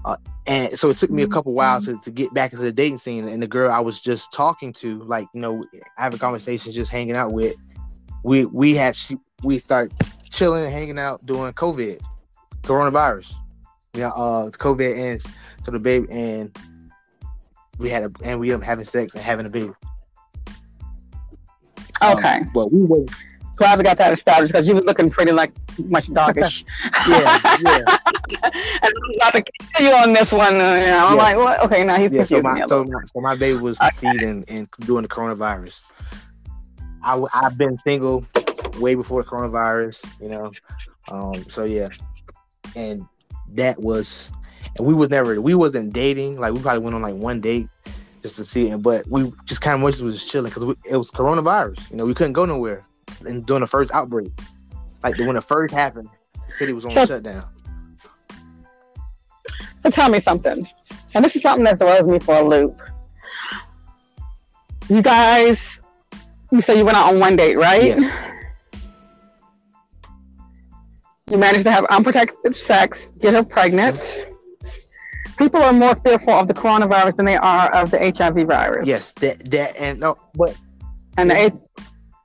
[0.06, 0.16] Uh,
[0.48, 2.98] and so it took me a couple while to, to get back into the dating
[2.98, 3.28] scene.
[3.28, 5.64] And the girl I was just talking to, like you know,
[5.98, 7.56] having conversations, just hanging out with,
[8.24, 8.98] we we had
[9.44, 9.94] we started
[10.30, 12.02] chilling and hanging out during COVID,
[12.64, 13.34] coronavirus.
[13.94, 15.26] Yeah, uh, COVID ends,
[15.64, 16.56] so the baby and
[17.78, 19.72] we had a and we up having sex and having a baby.
[22.02, 22.36] Okay.
[22.38, 23.06] Um, but we were
[23.56, 26.64] glad we got that established because you was looking pretty like much doggish.
[27.08, 27.78] yeah, yeah.
[28.44, 30.62] and I'm about to kill you on this one.
[30.62, 31.24] Uh, you know, I'm Yeah.
[31.24, 31.60] like, what?
[31.66, 34.08] Okay, now he's yeah, so confusing me my, so, my, so my baby was Okay.
[34.24, 35.80] and, and during the coronavirus.
[37.10, 38.26] I I've been single
[38.78, 40.52] way before the coronavirus, you know.
[41.10, 41.88] Um, so yeah,
[42.76, 43.06] and
[43.54, 44.32] that was,
[44.78, 46.38] and we was never we wasn't dating.
[46.38, 47.68] Like we probably went on like one date
[48.22, 50.98] just to see it, but we just kind of much was just chilling because it
[50.98, 51.90] was coronavirus.
[51.90, 52.86] You know, we couldn't go nowhere.
[53.26, 54.32] And during the first outbreak,
[55.04, 56.10] like when it first happened,
[56.48, 57.08] the city was on Sure.
[57.08, 57.46] shutdown.
[59.82, 60.68] So tell me something,
[61.14, 62.80] and this is something that throws me for a loop.
[64.90, 65.79] You guys,
[66.52, 67.84] you say you went out on one date, right?
[67.84, 68.34] Yes.
[71.30, 74.26] You managed to have unprotected sex, get her pregnant.
[75.38, 78.88] People are more fearful of the coronavirus than they are of the HIV virus.
[78.88, 80.58] Yes, that that and no, but
[81.18, 81.54] And the H-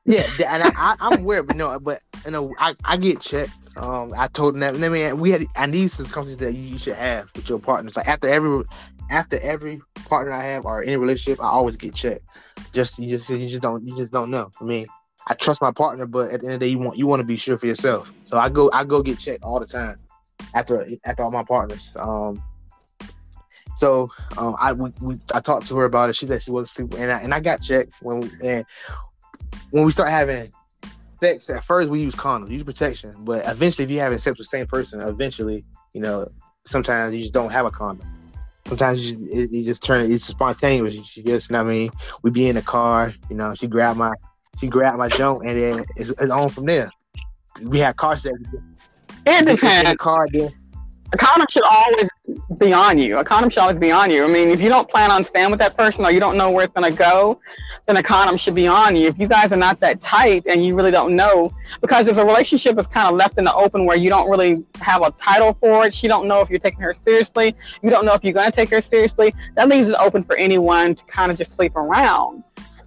[0.06, 3.52] Yeah, and I, I, I'm aware, but no, but you know, I, I get checked.
[3.76, 4.74] Um, I told them that.
[4.74, 7.96] I mean, we had, I need some conversations that you should have with your partners.
[7.96, 8.64] Like after every,
[9.10, 12.24] after every partner I have or any relationship, I always get checked.
[12.72, 14.50] Just you just you just don't you just don't know.
[14.60, 14.86] I mean,
[15.26, 17.20] I trust my partner, but at the end of the day, you want you want
[17.20, 18.10] to be sure for yourself.
[18.24, 19.98] So I go I go get checked all the time
[20.54, 21.92] after after all my partners.
[21.96, 22.42] Um,
[23.76, 26.16] so um, I we, we I talked to her about it.
[26.16, 28.64] She said she was sleeping, and I, and I got checked when we, and
[29.70, 30.52] when we start having
[31.20, 34.46] sex, at first we use condoms, use protection, but eventually, if you're having sex with
[34.46, 36.28] the same person, eventually, you know,
[36.66, 38.06] sometimes you just don't have a condom.
[38.66, 40.94] Sometimes you, it, you just turn it, it's spontaneous.
[41.06, 41.90] She just, you know what I mean?
[42.22, 44.12] We be in the car, you know, she grabbed my,
[44.58, 46.90] she grabbed my junk, and then it's, it's on from there.
[47.62, 48.34] We had car sex.
[49.26, 49.96] it In the depends.
[49.96, 50.48] car, then
[51.12, 52.08] A condom should always
[52.58, 53.18] be on you.
[53.18, 54.24] A condom should always be on you.
[54.24, 56.50] I mean, if you don't plan on staying with that person or you don't know
[56.50, 57.40] where it's going to go,
[57.86, 59.08] then a condom should be on you.
[59.08, 62.24] If you guys are not that tight and you really don't know, because if a
[62.24, 65.56] relationship is kind of left in the open where you don't really have a title
[65.60, 68.32] for it, she don't know if you're taking her seriously, you don't know if you're
[68.32, 71.54] going to take her seriously, that leaves it open for anyone to kind of just
[71.54, 72.42] sleep around.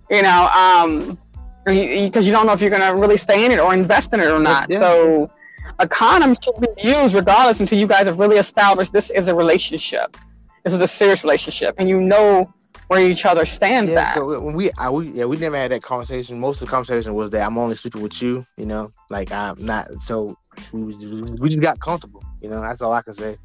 [0.10, 1.18] You know, um,
[1.66, 4.22] because you don't know if you're going to really stay in it or invest in
[4.22, 4.70] it or not.
[4.70, 4.80] Yeah.
[4.80, 5.32] So
[5.80, 9.36] a condom should be used regardless until you guys have really established this is a
[9.36, 10.18] relationship.
[10.64, 12.52] This is a serious relationship, and you know
[12.88, 14.14] where each other stands Yeah, at.
[14.16, 16.40] so when we, I, we, yeah, we never had that conversation.
[16.40, 19.64] Most of the conversation was that I'm only sleeping with you, you know, like I'm
[19.64, 19.92] not.
[20.02, 20.38] So
[20.72, 20.82] we,
[21.40, 22.62] we just got comfortable, you know.
[22.62, 23.38] That's all I can say.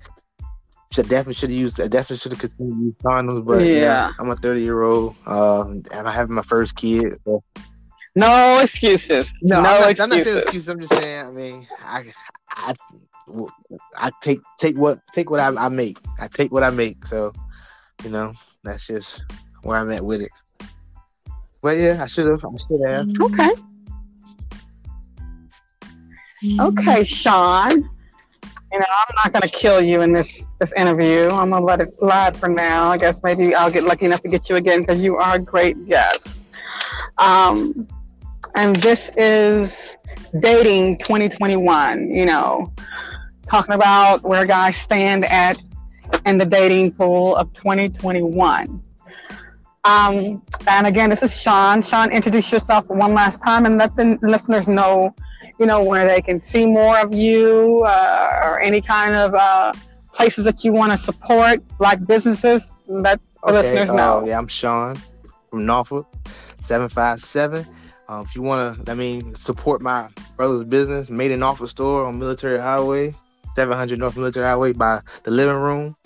[0.92, 1.80] Should definitely should have used.
[1.80, 4.12] I definitely should have continued to use condoms, but yeah.
[4.18, 7.14] I'm a 30 year old, um, and I have my first kid.
[7.24, 7.42] So.
[8.14, 9.28] no excuses.
[9.40, 10.24] No, I'm not, I'm not excuses.
[10.24, 10.68] saying excuses.
[10.68, 11.20] I'm just saying.
[11.26, 12.12] I mean, I,
[12.50, 12.74] I,
[13.96, 15.96] I take take what take what I, I make.
[16.20, 17.06] I take what I make.
[17.06, 17.32] So,
[18.04, 19.24] you know, that's just
[19.62, 20.30] where I'm at with it.
[21.62, 22.44] But yeah, I should have.
[22.44, 23.08] I should have.
[23.20, 23.50] Okay.
[26.58, 27.88] Okay, Shawn.
[28.72, 31.28] You know, I'm not gonna kill you in this this interview.
[31.28, 32.88] I'm gonna let it slide for now.
[32.88, 35.38] I guess maybe I'll get lucky enough to get you again because you are a
[35.38, 36.28] great guest.
[37.18, 37.86] Um,
[38.54, 39.72] and this is
[40.40, 42.10] dating 2021.
[42.10, 42.72] You know,
[43.46, 45.58] talking about where guys stand at
[46.26, 48.82] in the dating pool of 2021.
[49.84, 51.82] Um, and again, this is Shawn.
[51.82, 55.14] Shawn, introduce yourself one last time and let the listeners know,
[55.58, 59.72] you know, where they can see more of you uh, or any kind of uh,
[60.12, 62.70] places that you want to support, like businesses.
[62.86, 64.24] Let the listeners uh, know.
[64.24, 64.96] yeah, I'm Shawn
[65.50, 66.06] from Norfolk,
[66.62, 67.66] seven five seven.
[68.08, 72.04] Um, if you want to, I mean, support my brother's business, Made in Norfolk store
[72.04, 73.14] on Military Highway,
[73.54, 75.96] 700 North Military Highway by the living room,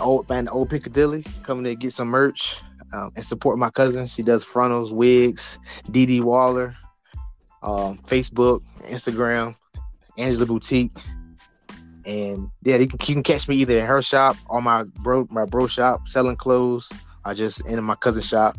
[0.00, 1.24] old the old Piccadilly.
[1.42, 2.60] coming to get some merch,
[2.92, 4.06] um, and support my cousin.
[4.06, 5.58] She does frontals, wigs,
[5.90, 6.74] DD Waller,
[7.62, 9.56] um, Facebook, Instagram,
[10.16, 10.92] Angela Boutique.
[12.06, 15.26] And yeah, you can, you can catch me either in her shop or my bro
[15.30, 16.88] my bro shop selling clothes.
[17.24, 18.56] I just in my cousin's shop,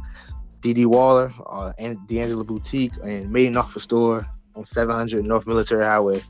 [0.62, 5.84] DD Waller, uh, and D'Angelo Boutique, and Made in Norfolk store on 700 North Military
[5.84, 6.22] Highway.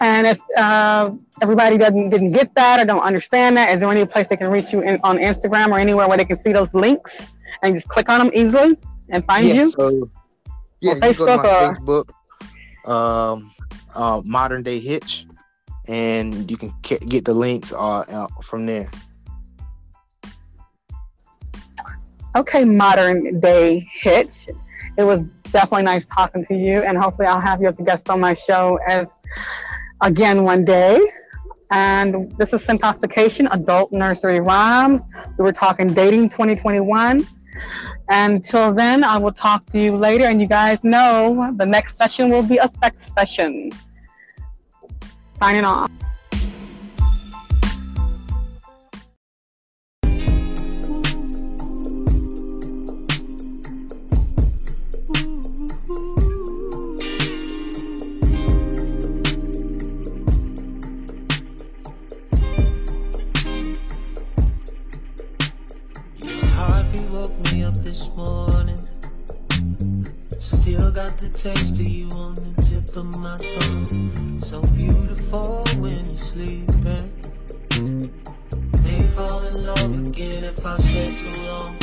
[0.00, 1.10] And if uh,
[1.42, 4.48] everybody doesn't didn't get that or don't understand that, is there any place they can
[4.48, 7.32] reach you in, on Instagram or anywhere where they can see those links
[7.62, 8.76] and just click on them easily?
[9.10, 9.70] and find yeah, you?
[9.72, 10.10] So,
[10.80, 12.06] yeah, you go to my Facebook
[12.86, 13.52] Facebook, um,
[13.94, 15.26] uh, Modern Day Hitch,
[15.86, 18.90] and you can ca- get the links uh, uh, from there.
[22.36, 24.46] Okay, modern day hitch.
[24.96, 28.08] It was definitely nice talking to you, and hopefully, I'll have you as a guest
[28.08, 29.12] on my show as
[30.00, 31.00] again one day.
[31.70, 35.06] And this is Sintoxxication, Adult Nursery Rhymes.
[35.38, 37.26] We were talking dating 2021.
[38.08, 40.24] Until then, I will talk to you later.
[40.24, 43.70] And you guys know the next session will be a sex session.
[45.38, 45.90] Signing off.
[73.30, 74.40] My tongue.
[74.40, 77.12] So beautiful when you're sleeping.
[78.82, 81.79] May fall in love again if I stay too long.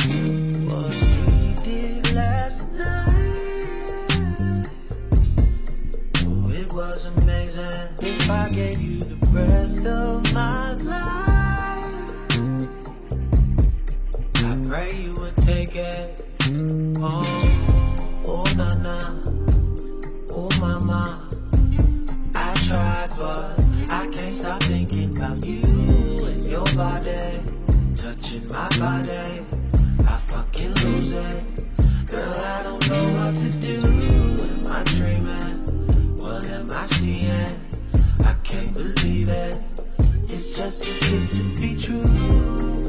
[41.30, 42.04] To be true.
[42.06, 42.88] Oh.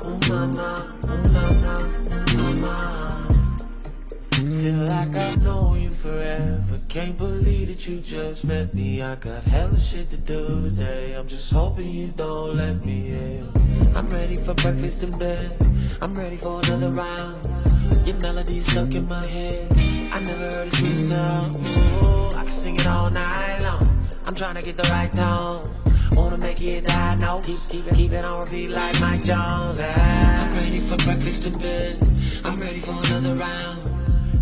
[0.00, 1.26] Oh mama, oh
[2.36, 3.28] oh mama.
[4.32, 6.80] Feel like I've known you forever.
[6.88, 9.02] Can't believe that you just met me.
[9.02, 11.14] I got hella shit to do today.
[11.14, 13.52] I'm just hoping you don't let me in.
[13.94, 15.56] I'm ready for breakfast in bed.
[16.00, 17.44] I'm ready for another round.
[18.06, 19.76] Your melody's stuck in my head.
[20.12, 21.56] I never heard a sweet sound.
[21.56, 23.86] Ooh, I can sing it all night long.
[24.26, 25.77] I'm trying to get the right tone.
[26.12, 27.40] Wanna make it that I know.
[27.44, 29.78] Keep, keep, it, keep it on repeat like Mike Jones.
[29.80, 30.48] Ah.
[30.48, 31.98] I'm ready for breakfast in bed.
[32.44, 33.90] I'm ready for another round.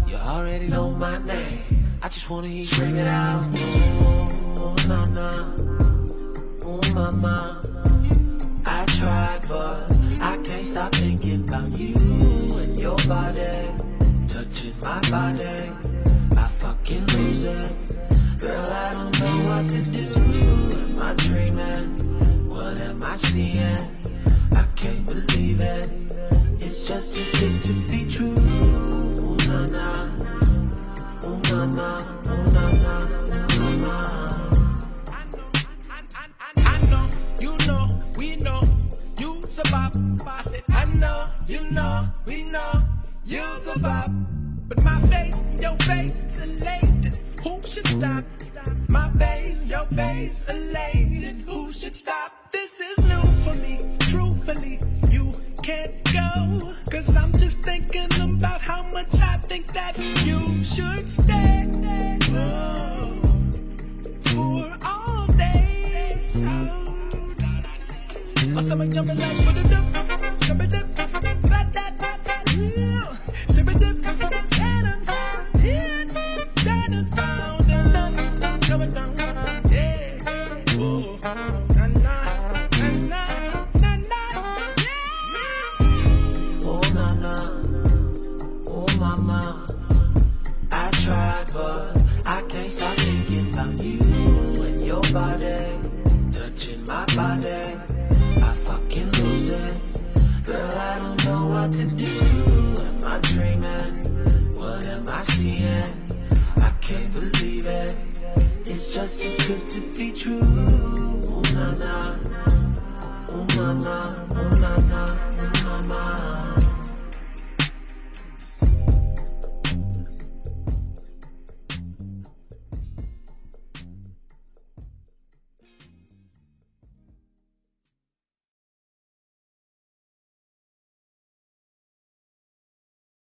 [0.08, 1.60] You already know my name.
[2.02, 3.50] I just wanna hear you scream it out.
[3.54, 5.56] Oh, oh, na na.
[6.64, 7.60] Oh, mama.
[8.64, 11.94] I tried, but I can't stop thinking about you
[12.58, 13.68] and your body.
[14.28, 15.72] Touching my body.
[16.36, 17.72] I fucking lose it.
[18.38, 20.05] Girl, I don't know what to do.
[23.08, 23.78] I seeing?
[24.52, 25.92] I can't believe it.
[26.60, 28.34] It's just too good to be true.
[28.36, 30.10] Oh, na na.
[31.22, 31.88] Oh, na na.
[32.26, 32.94] Oh, na na.
[33.22, 33.94] Oh, na na.
[36.58, 37.86] I know, you know,
[38.18, 38.62] we know,
[39.18, 39.94] you survive.
[40.26, 42.82] I said, I know, you know, we know,
[43.24, 44.10] you survive.
[44.68, 47.18] But my face, your face, is elated.
[47.44, 48.24] Who should stop?
[48.88, 51.42] My face, your face, elated.
[51.42, 52.45] Who should stop?
[52.56, 53.76] This is new for me.
[53.98, 54.78] Truthfully,
[55.10, 55.30] you
[55.62, 56.72] can't go.
[56.90, 61.70] Cause I'm just thinking about how much I think that you should stay.
[62.32, 63.20] Oh
[64.24, 66.42] for all days.
[66.46, 67.34] Oh,
[68.48, 69.95] My stomach jumping like for the dip,